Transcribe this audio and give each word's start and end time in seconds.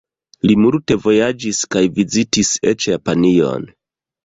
Li 0.49 0.53
multe 0.61 0.97
vojaĝis 1.03 1.59
kaj 1.77 1.85
vizitis 2.01 2.55
eĉ 2.73 2.91
Japanion. 2.95 3.71